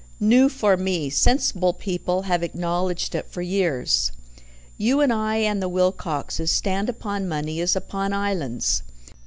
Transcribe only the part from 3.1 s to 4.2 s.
it for years.